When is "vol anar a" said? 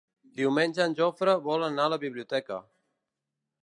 1.51-1.95